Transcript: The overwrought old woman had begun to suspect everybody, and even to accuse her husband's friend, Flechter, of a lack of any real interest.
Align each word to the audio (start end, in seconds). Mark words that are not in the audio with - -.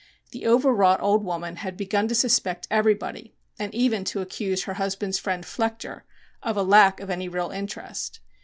The 0.31 0.47
overwrought 0.47 0.99
old 0.99 1.23
woman 1.23 1.57
had 1.57 1.77
begun 1.77 2.07
to 2.07 2.15
suspect 2.15 2.67
everybody, 2.71 3.35
and 3.59 3.71
even 3.75 4.03
to 4.05 4.21
accuse 4.21 4.63
her 4.63 4.73
husband's 4.73 5.19
friend, 5.19 5.45
Flechter, 5.45 6.05
of 6.41 6.57
a 6.57 6.63
lack 6.63 6.99
of 6.99 7.11
any 7.11 7.27
real 7.27 7.51
interest. 7.51 8.19